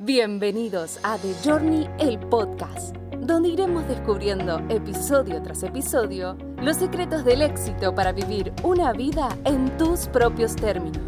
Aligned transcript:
Bienvenidos 0.00 1.00
a 1.02 1.18
The 1.18 1.34
Journey, 1.44 1.88
el 1.98 2.20
podcast, 2.20 2.94
donde 3.20 3.48
iremos 3.48 3.88
descubriendo 3.88 4.60
episodio 4.68 5.42
tras 5.42 5.64
episodio 5.64 6.38
los 6.62 6.76
secretos 6.76 7.24
del 7.24 7.42
éxito 7.42 7.92
para 7.92 8.12
vivir 8.12 8.52
una 8.62 8.92
vida 8.92 9.36
en 9.44 9.76
tus 9.76 10.06
propios 10.06 10.54
términos. 10.54 11.02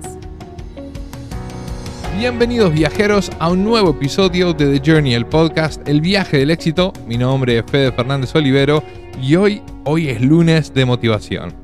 Bienvenidos 2.18 2.72
viajeros 2.72 3.30
a 3.38 3.52
un 3.52 3.62
nuevo 3.62 3.90
episodio 3.90 4.52
de 4.54 4.80
The 4.80 4.90
Journey, 4.90 5.14
el 5.14 5.24
podcast 5.24 5.86
El 5.88 6.00
viaje 6.00 6.38
del 6.38 6.50
éxito. 6.50 6.92
Mi 7.06 7.16
nombre 7.16 7.58
es 7.58 7.64
Fede 7.70 7.92
Fernández 7.92 8.34
Olivero 8.34 8.82
y 9.22 9.36
hoy, 9.36 9.62
hoy 9.84 10.08
es 10.08 10.20
lunes 10.20 10.74
de 10.74 10.84
motivación. 10.84 11.54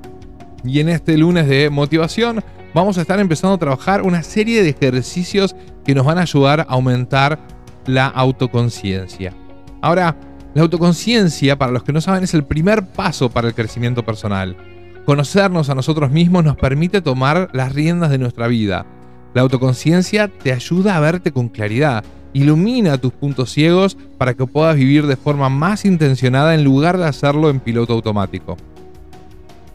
Y 0.62 0.79
en 0.79 0.90
este 0.90 1.18
lunes 1.18 1.48
de 1.48 1.70
motivación 1.70 2.45
vamos 2.77 2.98
a 2.98 3.00
estar 3.00 3.18
empezando 3.18 3.54
a 3.54 3.58
trabajar 3.58 4.02
una 4.02 4.22
serie 4.22 4.62
de 4.62 4.68
ejercicios 4.68 5.56
que 5.82 5.95
nos 5.95 6.04
van 6.04 6.18
a 6.18 6.22
ayudar 6.22 6.61
a 6.61 6.74
aumentar 6.74 7.38
la 7.86 8.06
autoconciencia. 8.06 9.32
Ahora, 9.80 10.14
la 10.52 10.60
autoconciencia, 10.60 11.56
para 11.56 11.73
los 11.73 11.84
que 11.84 11.95
no 11.95 12.02
saben, 12.02 12.24
es 12.24 12.34
el 12.34 12.45
primer 12.45 12.84
paso 12.84 13.30
para 13.30 13.48
el 13.48 13.54
crecimiento 13.54 14.04
personal. 14.04 14.59
Conocernos 15.06 15.70
a 15.70 15.74
nosotros 15.74 16.10
mismos 16.10 16.45
nos 16.45 16.56
permite 16.56 17.01
tomar 17.01 17.48
las 17.54 17.73
riendas 17.73 18.10
de 18.10 18.18
nuestra 18.18 18.46
vida. 18.46 18.84
La 19.32 19.40
autoconciencia 19.40 20.29
te 20.29 20.52
ayuda 20.52 20.96
a 20.96 21.01
verte 21.01 21.32
con 21.32 21.48
claridad, 21.48 22.04
ilumina 22.34 22.98
tus 22.98 23.12
puntos 23.12 23.52
ciegos 23.52 23.96
para 24.18 24.34
que 24.34 24.46
puedas 24.46 24.77
vivir 24.77 25.06
de 25.06 25.16
forma 25.16 25.48
más 25.48 25.87
intencionada 25.87 26.54
en 26.54 26.62
lugar 26.62 26.98
de 26.98 27.06
hacerlo 27.06 27.48
en 27.48 27.59
piloto 27.59 27.95
automático. 27.95 28.59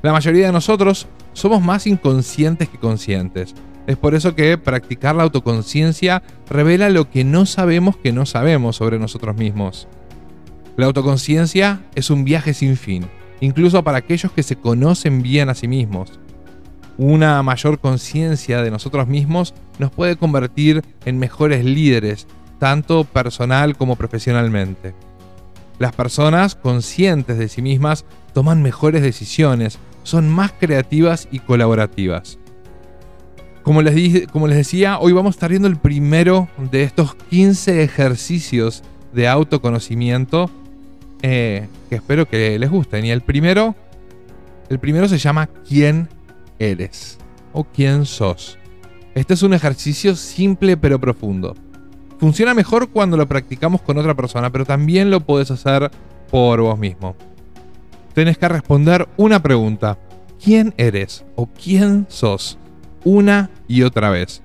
La 0.04 0.12
mayoría 0.12 0.46
de 0.46 0.52
nosotros 0.52 1.08
somos 1.34 1.62
más 1.62 1.88
inconscientes 1.88 2.70
que 2.70 2.78
conscientes. 2.78 3.54
Es 3.88 3.98
por 3.98 4.16
eso 4.16 4.36
que 4.36 4.58
practicar 4.58 5.16
la 5.16 5.24
autoconciencia 5.24 6.22
revela 6.50 6.90
lo 6.90 7.10
que 7.10 7.24
no 7.24 7.46
sabemos 7.46 7.98
que 7.98 8.12
no 8.12 8.26
sabemos 8.26 8.76
sobre 8.76 9.00
nosotros 9.00 9.36
mismos. 9.36 9.88
La 10.78 10.86
autoconciencia 10.86 11.82
es 11.96 12.10
un 12.10 12.24
viaje 12.24 12.54
sin 12.54 12.78
fin, 12.78 13.08
incluso 13.40 13.84
para 13.84 13.98
aquellos 13.98 14.32
que 14.32 14.44
se 14.44 14.56
conocen 14.56 15.22
bien 15.22 15.50
a 15.50 15.56
sí 15.56 15.68
mismos. 15.68 16.20
Una 16.98 17.42
mayor 17.44 17.80
conciencia 17.80 18.62
de 18.62 18.72
nosotros 18.72 19.08
mismos 19.08 19.54
nos 19.80 19.92
puede 19.92 20.16
convertir 20.16 20.84
en 21.06 21.20
mejores 21.20 21.66
líderes, 21.66 22.28
tanto 22.60 23.04
personal 23.04 23.76
como 23.76 23.96
profesionalmente. 23.96 24.94
Las 25.80 25.96
personas 25.96 26.54
conscientes 26.56 27.40
de 27.40 27.50
sí 27.50 27.62
mismas 27.64 28.06
toman 28.34 28.62
mejores 28.62 29.02
decisiones, 29.02 29.80
son 30.04 30.30
más 30.30 30.52
creativas 30.52 31.28
y 31.32 31.40
colaborativas. 31.40 32.38
Como 33.64 33.82
les, 33.82 34.28
como 34.28 34.48
les 34.48 34.58
decía, 34.58 35.00
hoy 35.00 35.14
vamos 35.14 35.36
a 35.36 35.38
estar 35.38 35.50
viendo 35.50 35.68
el 35.68 35.78
primero 35.78 36.50
de 36.72 36.84
estos 36.84 37.14
15 37.16 37.84
ejercicios 37.84 38.84
de 39.14 39.28
autoconocimiento 39.28 40.50
eh, 41.22 41.68
que 41.90 41.96
espero 41.96 42.28
que 42.28 42.58
les 42.58 42.70
gusten. 42.70 43.06
Y 43.06 43.12
el 43.12 43.22
primero, 43.22 43.76
el 44.70 44.80
primero 44.80 45.08
se 45.08 45.20
llama 45.20 45.48
¿Quién 45.68 46.10
eres? 46.58 47.20
o 47.54 47.64
¿Quién 47.64 48.06
sos? 48.06 48.58
Este 49.14 49.34
es 49.34 49.44
un 49.44 49.54
ejercicio 49.54 50.16
simple 50.16 50.78
pero 50.78 51.00
profundo. 51.00 51.56
Funciona 52.18 52.54
mejor 52.54 52.90
cuando 52.90 53.18
lo 53.18 53.28
practicamos 53.28 53.82
con 53.82 53.98
otra 53.98 54.16
persona, 54.16 54.52
pero 54.52 54.66
también 54.66 55.12
lo 55.12 55.22
puedes 55.22 55.52
hacer 55.52 55.92
por 56.32 56.62
vos 56.62 56.80
mismo 56.80 57.16
tenés 58.14 58.38
que 58.38 58.48
responder 58.48 59.08
una 59.18 59.42
pregunta. 59.42 59.98
¿Quién 60.44 60.74
eres 60.78 61.26
o 61.36 61.48
quién 61.48 62.06
sos? 62.10 62.58
Una 63.04 63.50
y 63.68 63.84
otra 63.84 64.10
vez. 64.10 64.42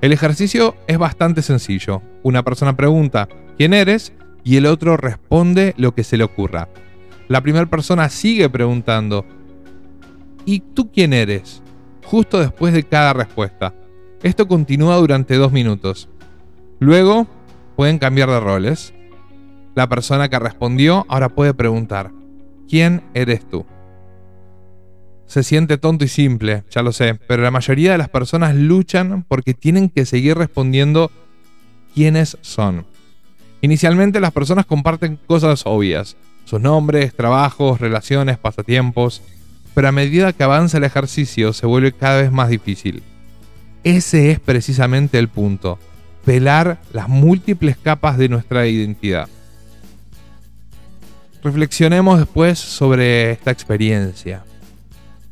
El 0.00 0.12
ejercicio 0.12 0.76
es 0.86 0.98
bastante 0.98 1.42
sencillo. 1.42 2.02
Una 2.22 2.42
persona 2.42 2.76
pregunta 2.76 3.28
¿quién 3.56 3.74
eres? 3.74 4.12
y 4.44 4.56
el 4.56 4.66
otro 4.66 4.96
responde 4.96 5.74
lo 5.76 5.94
que 5.94 6.04
se 6.04 6.16
le 6.16 6.24
ocurra. 6.24 6.68
La 7.28 7.40
primera 7.40 7.66
persona 7.66 8.08
sigue 8.08 8.48
preguntando 8.50 9.24
¿y 10.44 10.60
tú 10.60 10.90
quién 10.90 11.12
eres? 11.12 11.62
justo 12.04 12.40
después 12.40 12.74
de 12.74 12.82
cada 12.82 13.12
respuesta. 13.12 13.74
Esto 14.22 14.46
continúa 14.46 14.96
durante 14.96 15.36
dos 15.36 15.52
minutos. 15.52 16.08
Luego 16.78 17.26
pueden 17.76 17.98
cambiar 17.98 18.28
de 18.28 18.40
roles. 18.40 18.92
La 19.74 19.88
persona 19.88 20.28
que 20.28 20.38
respondió 20.38 21.06
ahora 21.08 21.28
puede 21.30 21.54
preguntar 21.54 22.12
¿Quién 22.72 23.02
eres 23.12 23.46
tú? 23.46 23.66
Se 25.26 25.42
siente 25.42 25.76
tonto 25.76 26.06
y 26.06 26.08
simple, 26.08 26.64
ya 26.70 26.80
lo 26.80 26.92
sé, 26.92 27.16
pero 27.28 27.42
la 27.42 27.50
mayoría 27.50 27.92
de 27.92 27.98
las 27.98 28.08
personas 28.08 28.54
luchan 28.54 29.24
porque 29.28 29.52
tienen 29.52 29.90
que 29.90 30.06
seguir 30.06 30.38
respondiendo 30.38 31.10
quiénes 31.94 32.38
son. 32.40 32.86
Inicialmente 33.60 34.20
las 34.20 34.32
personas 34.32 34.64
comparten 34.64 35.18
cosas 35.26 35.64
obvias, 35.66 36.16
sus 36.46 36.62
nombres, 36.62 37.14
trabajos, 37.14 37.78
relaciones, 37.78 38.38
pasatiempos, 38.38 39.20
pero 39.74 39.88
a 39.88 39.92
medida 39.92 40.32
que 40.32 40.42
avanza 40.42 40.78
el 40.78 40.84
ejercicio 40.84 41.52
se 41.52 41.66
vuelve 41.66 41.92
cada 41.92 42.22
vez 42.22 42.32
más 42.32 42.48
difícil. 42.48 43.02
Ese 43.84 44.30
es 44.30 44.40
precisamente 44.40 45.18
el 45.18 45.28
punto, 45.28 45.78
pelar 46.24 46.80
las 46.94 47.10
múltiples 47.10 47.76
capas 47.76 48.16
de 48.16 48.30
nuestra 48.30 48.66
identidad. 48.66 49.28
Reflexionemos 51.42 52.20
después 52.20 52.60
sobre 52.60 53.32
esta 53.32 53.50
experiencia. 53.50 54.44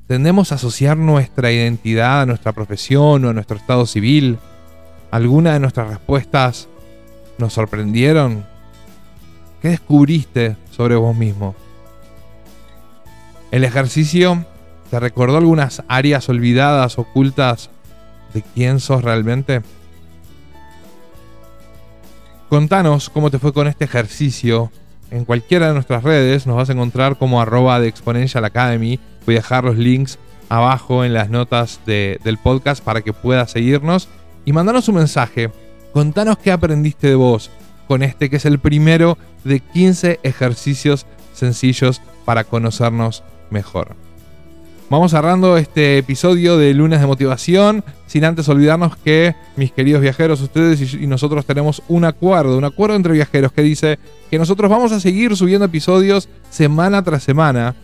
¿Tendemos 0.08 0.50
a 0.50 0.56
asociar 0.56 0.96
nuestra 0.96 1.52
identidad 1.52 2.22
a 2.22 2.26
nuestra 2.26 2.52
profesión 2.52 3.24
o 3.24 3.28
a 3.28 3.32
nuestro 3.32 3.56
estado 3.56 3.86
civil? 3.86 4.38
¿Alguna 5.12 5.52
de 5.52 5.60
nuestras 5.60 5.88
respuestas 5.88 6.68
nos 7.38 7.52
sorprendieron? 7.52 8.44
¿Qué 9.62 9.68
descubriste 9.68 10.56
sobre 10.72 10.96
vos 10.96 11.14
mismo? 11.14 11.54
El 13.52 13.62
ejercicio 13.62 14.44
te 14.90 14.98
recordó 14.98 15.36
algunas 15.36 15.84
áreas 15.86 16.28
olvidadas, 16.28 16.98
ocultas 16.98 17.70
de 18.34 18.42
quién 18.42 18.80
sos 18.80 19.04
realmente. 19.04 19.62
Contanos 22.48 23.10
cómo 23.10 23.30
te 23.30 23.38
fue 23.38 23.52
con 23.52 23.68
este 23.68 23.84
ejercicio 23.84 24.72
en 25.10 25.24
cualquiera 25.24 25.68
de 25.68 25.74
nuestras 25.74 26.02
redes 26.02 26.46
nos 26.46 26.56
vas 26.56 26.70
a 26.70 26.72
encontrar 26.72 27.18
como 27.18 27.40
arroba 27.40 27.80
de 27.80 27.88
Exponential 27.88 28.44
Academy. 28.44 28.98
Voy 29.26 29.34
a 29.34 29.38
dejar 29.38 29.64
los 29.64 29.76
links 29.76 30.18
abajo 30.48 31.04
en 31.04 31.14
las 31.14 31.30
notas 31.30 31.80
del 31.86 32.38
podcast 32.42 32.82
para 32.82 33.02
que 33.02 33.12
puedas 33.12 33.50
seguirnos 33.50 34.08
y 34.44 34.52
mandanos 34.52 34.88
un 34.88 34.96
mensaje. 34.96 35.50
Contanos 35.92 36.38
qué 36.38 36.52
aprendiste 36.52 37.08
de 37.08 37.14
vos 37.14 37.50
con 37.88 38.02
este 38.02 38.30
que 38.30 38.36
es 38.36 38.44
el 38.44 38.60
primero 38.60 39.18
de 39.44 39.60
15 39.60 40.20
ejercicios 40.22 41.06
sencillos 41.32 42.00
para 42.24 42.44
conocernos 42.44 43.24
mejor. 43.50 43.96
Vamos 44.90 45.12
cerrando 45.12 45.56
este 45.56 45.98
episodio 45.98 46.58
de 46.58 46.74
lunes 46.74 47.00
de 47.00 47.06
motivación, 47.06 47.84
sin 48.08 48.24
antes 48.24 48.48
olvidarnos 48.48 48.96
que, 48.96 49.36
mis 49.54 49.70
queridos 49.70 50.02
viajeros, 50.02 50.40
ustedes 50.40 50.94
y 50.94 51.06
nosotros 51.06 51.46
tenemos 51.46 51.80
un 51.86 52.04
acuerdo, 52.04 52.58
un 52.58 52.64
acuerdo 52.64 52.96
entre 52.96 53.12
viajeros 53.12 53.52
que 53.52 53.62
dice 53.62 54.00
que 54.32 54.36
nosotros 54.36 54.68
vamos 54.68 54.90
a 54.90 54.98
seguir 54.98 55.36
subiendo 55.36 55.64
episodios 55.64 56.28
semana 56.50 57.04
tras 57.04 57.22
semana, 57.22 57.76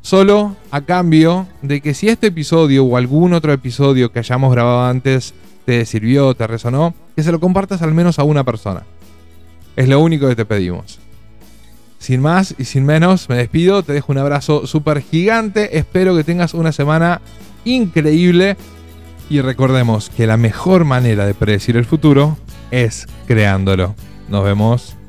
solo 0.00 0.56
a 0.70 0.80
cambio 0.80 1.46
de 1.60 1.82
que 1.82 1.92
si 1.92 2.08
este 2.08 2.28
episodio 2.28 2.86
o 2.86 2.96
algún 2.96 3.34
otro 3.34 3.52
episodio 3.52 4.10
que 4.10 4.20
hayamos 4.20 4.50
grabado 4.50 4.86
antes 4.86 5.34
te 5.66 5.84
sirvió, 5.84 6.34
te 6.34 6.46
resonó, 6.46 6.94
que 7.14 7.22
se 7.22 7.32
lo 7.32 7.38
compartas 7.38 7.82
al 7.82 7.92
menos 7.92 8.18
a 8.18 8.24
una 8.24 8.44
persona. 8.44 8.84
Es 9.76 9.90
lo 9.90 10.00
único 10.00 10.26
que 10.26 10.36
te 10.36 10.46
pedimos. 10.46 11.00
Sin 12.00 12.22
más 12.22 12.54
y 12.58 12.64
sin 12.64 12.86
menos, 12.86 13.28
me 13.28 13.36
despido, 13.36 13.82
te 13.82 13.92
dejo 13.92 14.10
un 14.10 14.18
abrazo 14.18 14.66
súper 14.66 15.02
gigante, 15.02 15.78
espero 15.78 16.16
que 16.16 16.24
tengas 16.24 16.54
una 16.54 16.72
semana 16.72 17.20
increíble 17.66 18.56
y 19.28 19.42
recordemos 19.42 20.08
que 20.08 20.26
la 20.26 20.38
mejor 20.38 20.86
manera 20.86 21.26
de 21.26 21.34
predecir 21.34 21.76
el 21.76 21.84
futuro 21.84 22.38
es 22.70 23.06
creándolo. 23.26 23.94
Nos 24.30 24.44
vemos. 24.44 24.99